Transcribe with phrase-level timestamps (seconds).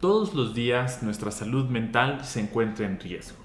[0.00, 3.38] Todos los días nuestra salud mental se encuentra en riesgo.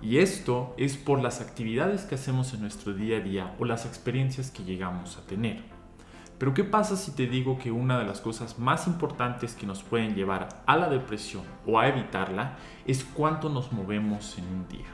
[0.00, 3.84] Y esto es por las actividades que hacemos en nuestro día a día o las
[3.84, 5.60] experiencias que llegamos a tener.
[6.38, 9.82] Pero ¿qué pasa si te digo que una de las cosas más importantes que nos
[9.82, 12.56] pueden llevar a la depresión o a evitarla
[12.86, 14.88] es cuánto nos movemos en un día?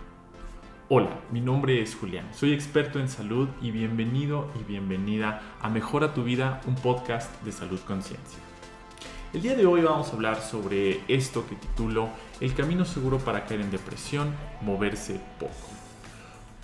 [0.89, 6.15] Hola, mi nombre es Julián, soy experto en salud y bienvenido y bienvenida a Mejora
[6.15, 8.41] tu vida, un podcast de salud conciencia.
[9.33, 12.09] El día de hoy vamos a hablar sobre esto que titulo
[12.41, 15.53] El camino seguro para caer en depresión, moverse poco.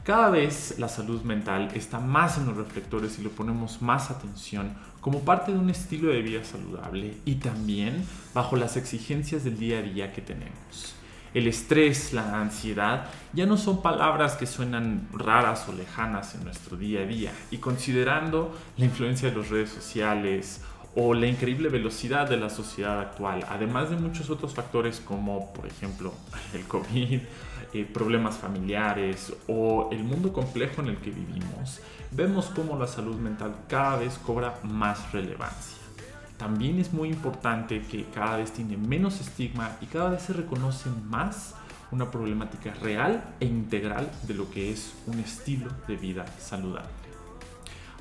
[0.05, 4.75] Cada vez la salud mental está más en los reflectores y le ponemos más atención
[5.01, 9.79] como parte de un estilo de vida saludable y también bajo las exigencias del día
[9.79, 10.95] a día que tenemos.
[11.35, 16.77] El estrés, la ansiedad ya no son palabras que suenan raras o lejanas en nuestro
[16.77, 20.61] día a día y considerando la influencia de las redes sociales
[20.95, 25.67] o la increíble velocidad de la sociedad actual, además de muchos otros factores como por
[25.67, 26.13] ejemplo
[26.55, 27.21] el COVID,
[27.73, 33.17] eh, problemas familiares o el mundo complejo en el que vivimos, vemos cómo la salud
[33.17, 35.79] mental cada vez cobra más relevancia.
[36.37, 40.91] También es muy importante que cada vez tiene menos estigma y cada vez se reconoce
[41.09, 41.55] más
[41.93, 47.12] una problemática real e integral de lo que es un estilo de vida saludable.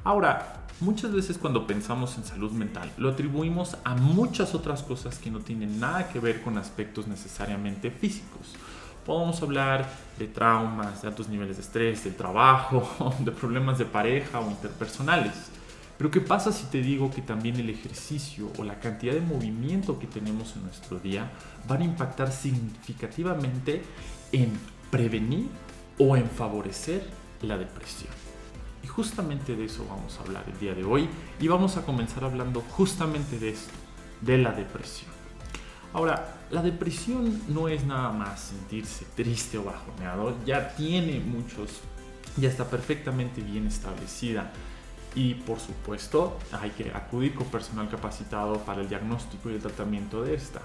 [0.04, 5.30] Ahora, Muchas veces cuando pensamos en salud mental lo atribuimos a muchas otras cosas que
[5.30, 8.56] no tienen nada que ver con aspectos necesariamente físicos.
[9.06, 14.40] Podemos hablar de traumas, de altos niveles de estrés, del trabajo, de problemas de pareja
[14.40, 15.34] o interpersonales.
[16.00, 20.00] Pero ¿qué pasa si te digo que también el ejercicio o la cantidad de movimiento
[20.00, 21.32] que tenemos en nuestro día
[21.68, 23.84] van a impactar significativamente
[24.32, 24.52] en
[24.90, 25.48] prevenir
[26.00, 27.08] o en favorecer
[27.44, 28.31] la depresión?
[28.84, 31.08] Y justamente de eso vamos a hablar el día de hoy
[31.40, 33.73] y vamos a comenzar hablando justamente de esto,
[34.22, 35.12] de la depresión.
[35.94, 41.82] Ahora, la depresión no es nada más sentirse triste o bajoneado, ya tiene muchos,
[42.38, 44.52] ya está perfectamente bien establecida
[45.16, 50.23] y por supuesto hay que acudir con personal capacitado para el diagnóstico y el tratamiento
[50.23, 50.61] de esta.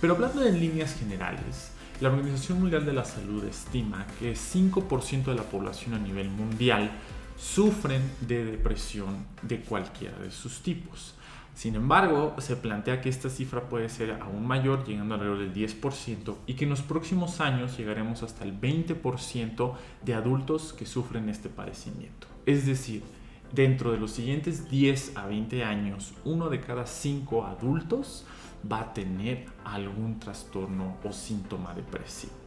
[0.00, 5.34] Pero hablando en líneas generales, la Organización Mundial de la Salud estima que 5% de
[5.34, 6.90] la población a nivel mundial
[7.36, 11.14] sufren de depresión de cualquiera de sus tipos.
[11.54, 16.36] Sin embargo, se plantea que esta cifra puede ser aún mayor, llegando alrededor del 10%,
[16.46, 21.48] y que en los próximos años llegaremos hasta el 20% de adultos que sufren este
[21.48, 22.26] padecimiento.
[22.44, 23.04] Es decir,
[23.52, 28.26] dentro de los siguientes 10 a 20 años, uno de cada cinco adultos
[28.70, 32.43] va a tener algún trastorno o síntoma depresivo.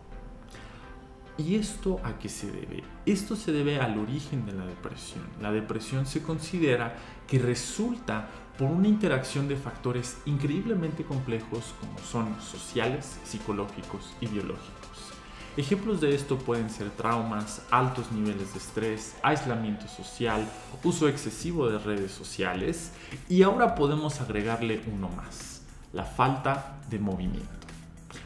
[1.38, 2.84] ¿Y esto a qué se debe?
[3.06, 5.24] Esto se debe al origen de la depresión.
[5.40, 6.96] La depresión se considera
[7.28, 8.28] que resulta
[8.58, 15.14] por una interacción de factores increíblemente complejos como son sociales, psicológicos y biológicos.
[15.58, 20.48] Ejemplos de esto pueden ser traumas, altos niveles de estrés, aislamiento social,
[20.84, 22.92] uso excesivo de redes sociales
[23.30, 25.62] y ahora podemos agregarle uno más,
[25.94, 27.48] la falta de movimiento.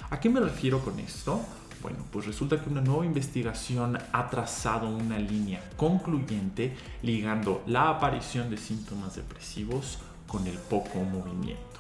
[0.10, 1.42] ¿A qué me refiero con esto?
[1.81, 8.50] Bueno, pues resulta que una nueva investigación ha trazado una línea concluyente ligando la aparición
[8.50, 9.97] de síntomas depresivos
[10.28, 11.72] con el poco movimiento.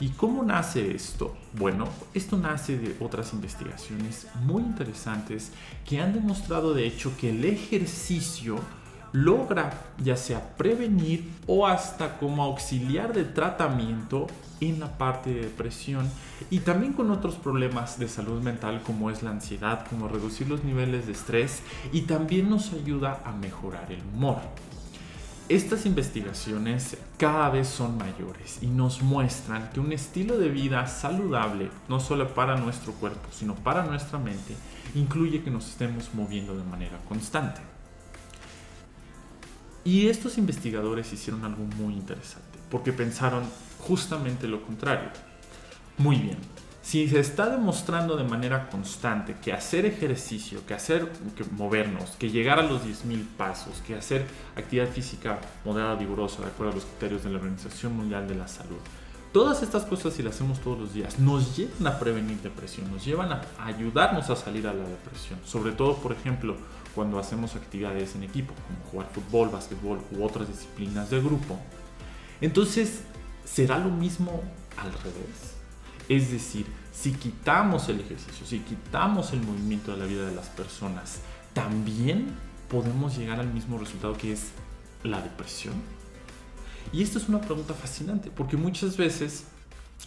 [0.00, 1.34] ¿Y cómo nace esto?
[1.54, 5.52] Bueno, esto nace de otras investigaciones muy interesantes
[5.88, 8.56] que han demostrado de hecho que el ejercicio
[9.14, 14.26] logra ya sea prevenir o hasta como auxiliar de tratamiento
[14.60, 16.10] en la parte de depresión
[16.50, 20.64] y también con otros problemas de salud mental como es la ansiedad, como reducir los
[20.64, 24.38] niveles de estrés y también nos ayuda a mejorar el humor.
[25.48, 31.70] Estas investigaciones cada vez son mayores y nos muestran que un estilo de vida saludable,
[31.88, 34.56] no solo para nuestro cuerpo, sino para nuestra mente,
[34.96, 37.73] incluye que nos estemos moviendo de manera constante.
[39.84, 43.44] Y estos investigadores hicieron algo muy interesante, porque pensaron
[43.80, 45.10] justamente lo contrario.
[45.98, 46.38] Muy bien,
[46.84, 51.10] si se está demostrando de manera constante que hacer ejercicio, que hacer,
[51.52, 56.72] movernos, que llegar a los 10.000 pasos, que hacer actividad física moderada, vigorosa, de acuerdo
[56.72, 58.76] a los criterios de la Organización Mundial de la Salud,
[59.32, 63.02] todas estas cosas si las hacemos todos los días nos llevan a prevenir depresión, nos
[63.02, 66.54] llevan a ayudarnos a salir a la depresión, sobre todo, por ejemplo,
[66.94, 71.58] cuando hacemos actividades en equipo, como jugar fútbol, básquetbol u otras disciplinas de grupo.
[72.40, 73.00] Entonces,
[73.44, 74.42] ¿será lo mismo
[74.76, 75.54] al revés?
[76.08, 80.48] Es decir, si quitamos el ejercicio, si quitamos el movimiento de la vida de las
[80.48, 81.20] personas,
[81.52, 82.34] también
[82.68, 84.50] podemos llegar al mismo resultado que es
[85.02, 85.74] la depresión.
[86.92, 89.44] Y esto es una pregunta fascinante, porque muchas veces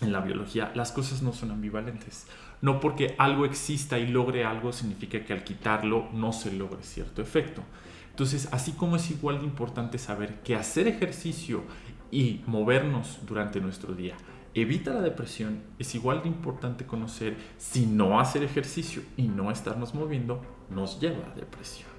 [0.02, 2.28] en la biología, las cosas no son ambivalentes.
[2.62, 7.22] No porque algo exista y logre algo significa que al quitarlo no se logre cierto
[7.22, 7.62] efecto.
[8.10, 11.64] Entonces, así como es igual de importante saber que hacer ejercicio
[12.10, 14.16] y movernos durante nuestro día
[14.62, 19.94] evita la depresión, es igual de importante conocer si no hacer ejercicio y no estarnos
[19.94, 21.90] moviendo nos lleva a depresión.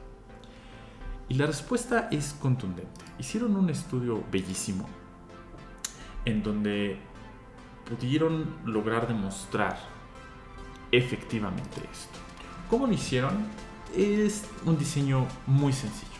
[1.29, 3.05] Y la respuesta es contundente.
[3.19, 4.89] Hicieron un estudio bellísimo
[6.25, 6.99] en donde
[7.89, 9.79] pudieron lograr demostrar
[10.93, 12.19] efectivamente esto.
[12.69, 13.47] ¿Cómo lo hicieron?
[13.97, 16.19] Es un diseño muy sencillo.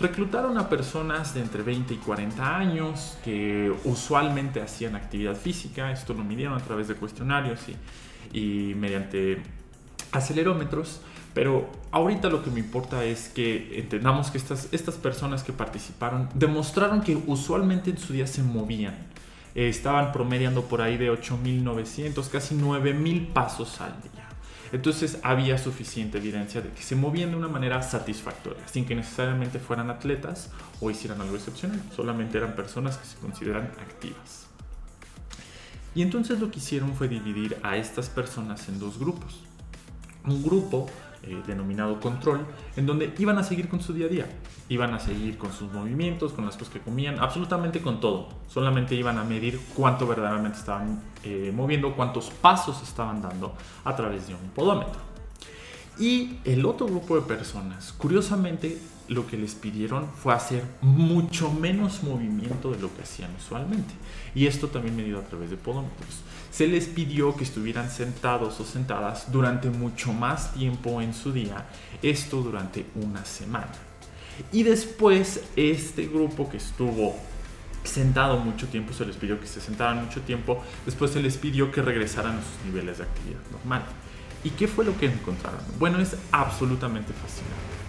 [0.00, 6.14] Reclutaron a personas de entre 20 y 40 años que usualmente hacían actividad física, esto
[6.14, 7.60] lo midieron a través de cuestionarios
[8.32, 9.42] y, mediante
[10.12, 11.00] acelerómetros,
[11.34, 16.28] pero ahorita lo que me importa es que entendamos que estas, estas personas que participaron
[16.32, 18.94] demostraron que usualmente en su día se movían.
[19.54, 24.28] Estaban promediando por ahí de 8.900, casi 9.000 pasos al día.
[24.70, 29.58] Entonces había suficiente evidencia de que se movían de una manera satisfactoria, sin que necesariamente
[29.58, 30.50] fueran atletas
[30.80, 34.46] o hicieran algo excepcional, solamente eran personas que se consideran activas.
[35.94, 39.40] Y entonces lo que hicieron fue dividir a estas personas en dos grupos.
[40.24, 40.86] Un grupo
[41.22, 44.26] eh, denominado control, en donde iban a seguir con su día a día,
[44.68, 48.28] iban a seguir con sus movimientos, con las cosas que comían, absolutamente con todo.
[48.46, 53.54] Solamente iban a medir cuánto verdaderamente estaban eh, moviendo, cuántos pasos estaban dando
[53.84, 55.00] a través de un podómetro.
[55.98, 62.02] Y el otro grupo de personas, curiosamente, lo que les pidieron fue hacer mucho menos
[62.02, 63.94] movimiento de lo que hacían usualmente.
[64.34, 66.20] Y esto también medido a través de podómetros.
[66.50, 71.66] Se les pidió que estuvieran sentados o sentadas durante mucho más tiempo en su día,
[72.02, 73.72] esto durante una semana.
[74.52, 77.16] Y después este grupo que estuvo
[77.84, 81.72] sentado mucho tiempo, se les pidió que se sentaran mucho tiempo, después se les pidió
[81.72, 83.82] que regresaran a sus niveles de actividad normal.
[84.44, 85.60] ¿Y qué fue lo que encontraron?
[85.78, 87.87] Bueno, es absolutamente fascinante.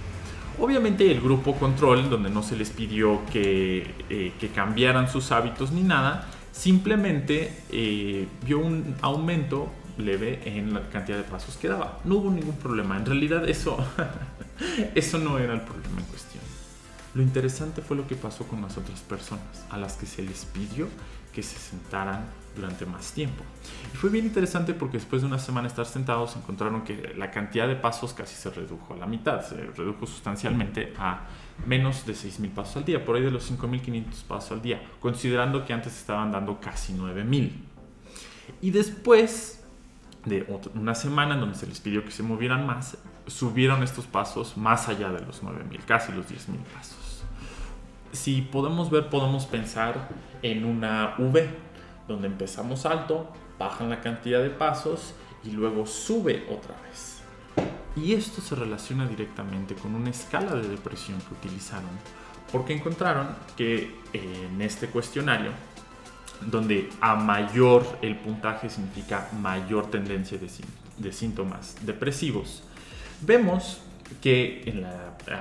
[0.59, 5.71] Obviamente el grupo control, donde no se les pidió que, eh, que cambiaran sus hábitos
[5.71, 11.99] ni nada, simplemente eh, vio un aumento leve en la cantidad de pasos que daba.
[12.03, 12.97] No hubo ningún problema.
[12.97, 13.77] En realidad eso,
[14.95, 16.28] eso no era el problema en cuestión.
[17.13, 20.45] Lo interesante fue lo que pasó con las otras personas, a las que se les
[20.45, 20.87] pidió
[21.33, 22.25] que se sentaran
[22.55, 23.43] durante más tiempo.
[23.93, 27.31] Y fue bien interesante porque después de una semana de estar sentados encontraron que la
[27.31, 31.27] cantidad de pasos casi se redujo a la mitad, se redujo sustancialmente a
[31.65, 35.65] menos de 6.000 pasos al día, por ahí de los 5.500 pasos al día, considerando
[35.65, 37.51] que antes estaban dando casi 9.000.
[38.61, 39.63] Y después
[40.25, 40.45] de
[40.75, 42.97] una semana en donde se les pidió que se movieran más,
[43.29, 47.23] subieron estos pasos más allá de los 9.000, casi los 10.000 pasos.
[48.11, 50.09] Si podemos ver, podemos pensar
[50.41, 51.49] en una V,
[52.07, 57.21] donde empezamos alto, bajan la cantidad de pasos y luego sube otra vez.
[57.95, 61.89] Y esto se relaciona directamente con una escala de depresión que utilizaron,
[62.51, 63.27] porque encontraron
[63.57, 65.51] que en este cuestionario,
[66.41, 72.63] donde a mayor el puntaje significa mayor tendencia de, síntomas depresivos,
[73.21, 73.79] vemos
[74.21, 74.83] que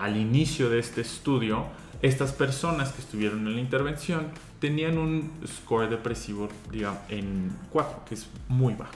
[0.00, 1.66] al inicio de este estudio,
[2.02, 4.28] estas personas que estuvieron en la intervención
[4.60, 8.92] tenían un score depresivo digamos, en 4, que es muy bajo.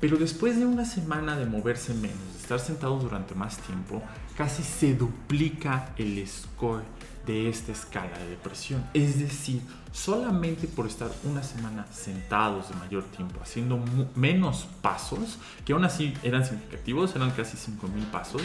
[0.00, 4.02] Pero después de una semana de moverse menos, de estar sentados durante más tiempo,
[4.36, 6.82] casi se duplica el score
[7.26, 8.84] de esta escala de depresión.
[8.94, 9.60] Es decir,
[9.92, 13.82] solamente por estar una semana sentados de mayor tiempo, haciendo
[14.14, 18.42] menos pasos, que aún así eran significativos, eran casi 5.000 pasos,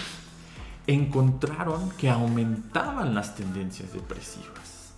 [0.88, 4.94] encontraron que aumentaban las tendencias depresivas.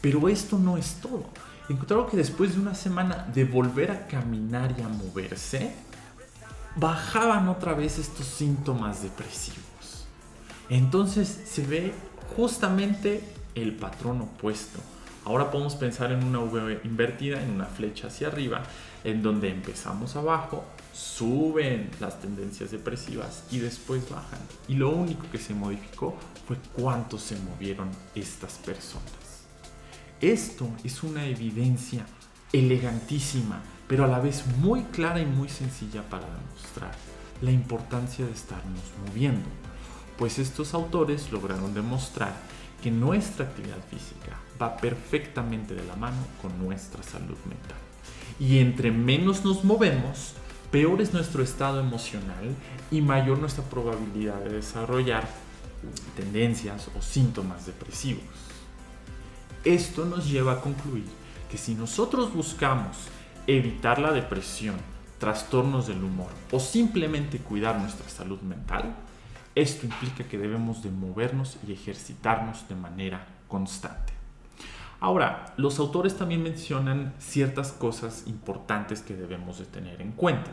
[0.00, 1.24] Pero esto no es todo.
[1.68, 5.74] Encontraron que después de una semana de volver a caminar y a moverse,
[6.76, 9.62] bajaban otra vez estos síntomas depresivos.
[10.68, 11.94] Entonces se ve
[12.36, 13.22] justamente
[13.54, 14.78] el patrón opuesto.
[15.24, 18.62] Ahora podemos pensar en una V invertida, en una flecha hacia arriba,
[19.04, 24.40] en donde empezamos abajo, suben las tendencias depresivas y después bajan.
[24.68, 29.06] Y lo único que se modificó fue cuánto se movieron estas personas.
[30.20, 32.04] Esto es una evidencia
[32.52, 36.92] elegantísima, pero a la vez muy clara y muy sencilla para demostrar
[37.40, 39.48] la importancia de estarnos moviendo.
[40.18, 42.34] Pues estos autores lograron demostrar
[42.82, 47.78] que nuestra actividad física va perfectamente de la mano con nuestra salud mental.
[48.38, 50.34] Y entre menos nos movemos,
[50.70, 52.56] peor es nuestro estado emocional
[52.90, 55.28] y mayor nuestra probabilidad de desarrollar
[56.16, 58.24] tendencias o síntomas depresivos.
[59.64, 61.06] Esto nos lleva a concluir
[61.50, 62.96] que si nosotros buscamos
[63.46, 64.76] evitar la depresión,
[65.18, 68.96] trastornos del humor o simplemente cuidar nuestra salud mental,
[69.54, 74.12] esto implica que debemos de movernos y ejercitarnos de manera constante.
[75.00, 80.50] Ahora, los autores también mencionan ciertas cosas importantes que debemos de tener en cuenta.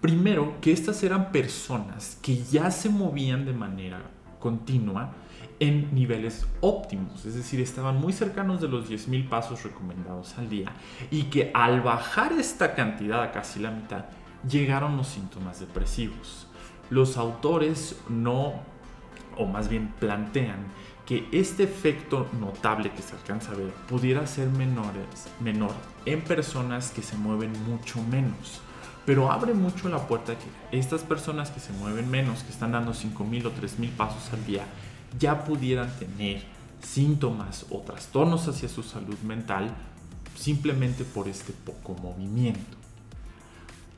[0.00, 4.00] Primero, que estas eran personas que ya se movían de manera
[4.38, 5.12] continua
[5.60, 10.72] en niveles óptimos, es decir, estaban muy cercanos de los 10.000 pasos recomendados al día
[11.10, 14.06] y que al bajar esta cantidad a casi la mitad,
[14.48, 16.46] llegaron los síntomas depresivos.
[16.90, 18.52] Los autores no,
[19.38, 20.66] o más bien plantean,
[21.06, 25.72] que este efecto notable que se alcanza a ver pudiera ser menor
[26.04, 28.60] en personas que se mueven mucho menos.
[29.06, 32.92] Pero abre mucho la puerta que estas personas que se mueven menos, que están dando
[32.92, 34.64] 5.000 o 3.000 pasos al día,
[35.18, 36.44] ya pudieran tener
[36.80, 39.74] síntomas o trastornos hacia su salud mental
[40.36, 42.76] simplemente por este poco movimiento.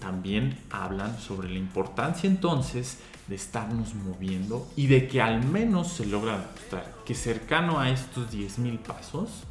[0.03, 6.07] También hablan sobre la importancia entonces de estarnos moviendo y de que al menos se
[6.07, 9.45] logra demostrar que cercano a estos 10.000 pasos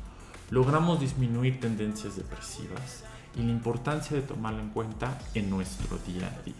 [0.49, 3.05] logramos disminuir tendencias depresivas
[3.37, 6.53] y la importancia de tomarlo en cuenta en nuestro día a día.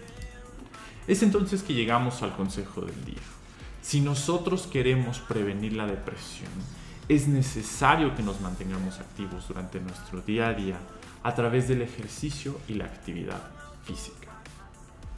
[1.06, 3.22] Es entonces que llegamos al consejo del día.
[3.82, 6.52] Si nosotros queremos prevenir la depresión,
[7.10, 10.80] es necesario que nos mantengamos activos durante nuestro día a día
[11.24, 14.30] a través del ejercicio y la actividad física.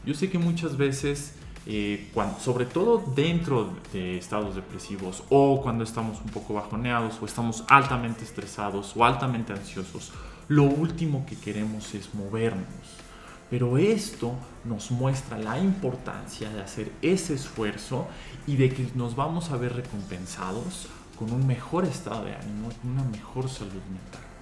[0.05, 6.19] Yo sé que muchas veces, eh, sobre todo dentro de estados depresivos o cuando estamos
[6.21, 10.11] un poco bajoneados o estamos altamente estresados o altamente ansiosos,
[10.49, 13.03] lo último que queremos es movernos
[13.53, 14.33] pero esto
[14.65, 18.07] nos muestra la importancia de hacer ese esfuerzo
[18.47, 20.87] y de que nos vamos a ver recompensados
[21.19, 24.32] con un mejor estado de ánimo y una mejor salud mental.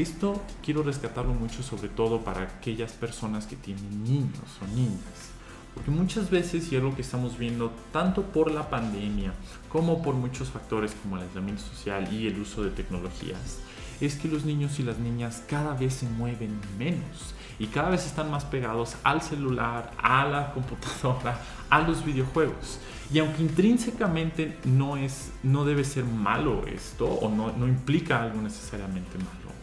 [0.00, 5.28] Esto quiero rescatarlo mucho sobre todo para aquellas personas que tienen niños o niñas.
[5.74, 9.34] Porque muchas veces, y es lo que estamos viendo tanto por la pandemia
[9.68, 13.58] como por muchos factores como el aislamiento social y el uso de tecnologías,
[14.00, 18.06] es que los niños y las niñas cada vez se mueven menos y cada vez
[18.06, 21.38] están más pegados al celular, a la computadora,
[21.68, 22.78] a los videojuegos.
[23.12, 28.40] Y aunque intrínsecamente no, es, no debe ser malo esto o no, no implica algo
[28.40, 29.59] necesariamente malo,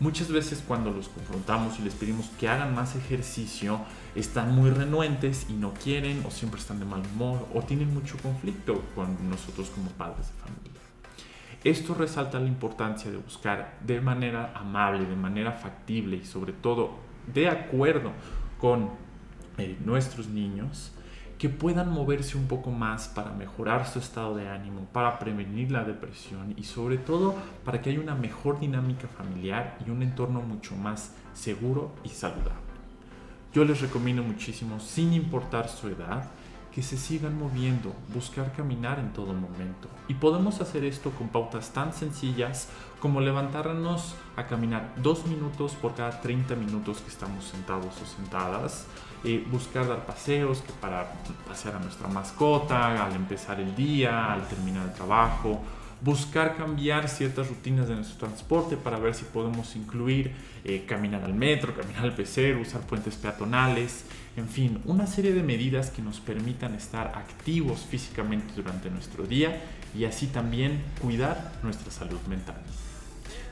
[0.00, 3.80] muchas veces cuando los confrontamos y les pedimos que hagan más ejercicio,
[4.14, 8.16] están muy renuentes y no quieren o siempre están de mal humor o tienen mucho
[8.18, 10.80] conflicto con nosotros como padres de familia.
[11.64, 16.98] Esto resalta la importancia de buscar de manera amable, de manera factible y sobre todo
[17.32, 18.12] de acuerdo
[18.58, 18.90] con
[19.56, 20.92] eh, nuestros niños
[21.38, 25.84] que puedan moverse un poco más para mejorar su estado de ánimo, para prevenir la
[25.84, 30.76] depresión y sobre todo para que haya una mejor dinámica familiar y un entorno mucho
[30.76, 32.64] más seguro y saludable.
[33.52, 36.24] Yo les recomiendo muchísimo, sin importar su edad,
[36.74, 39.88] que se sigan moviendo, buscar caminar en todo momento.
[40.08, 45.94] Y podemos hacer esto con pautas tan sencillas como levantarnos a caminar dos minutos por
[45.94, 48.86] cada 30 minutos que estamos sentados o sentadas,
[49.22, 51.12] eh, buscar dar paseos que para
[51.46, 55.60] pasear a nuestra mascota, al empezar el día, al terminar el trabajo,
[56.04, 60.32] buscar cambiar ciertas rutinas de nuestro transporte para ver si podemos incluir
[60.64, 64.04] eh, caminar al metro, caminar al pecero, usar puentes peatonales,
[64.36, 69.62] en fin, una serie de medidas que nos permitan estar activos físicamente durante nuestro día
[69.96, 72.60] y así también cuidar nuestra salud mental.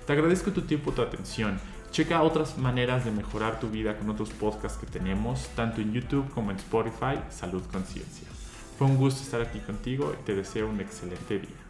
[0.07, 1.59] Te agradezco tu tiempo tu atención.
[1.91, 6.29] Checa otras maneras de mejorar tu vida con otros podcasts que tenemos, tanto en YouTube
[6.35, 8.29] como en Spotify, Salud Conciencia.
[8.77, 11.62] Fue un gusto estar aquí contigo y te deseo un excelente día.